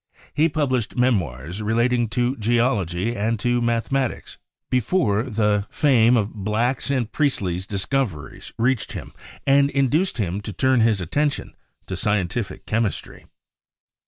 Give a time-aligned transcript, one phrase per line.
[0.33, 4.39] He published me moirs relating to geology and to mathematics,
[4.71, 9.13] before the LAVOISIER 151 fame of Black's and Priestley's discoveries reached him
[9.45, 11.53] and induced him to turn his attention
[11.85, 13.27] to scientific chem istry.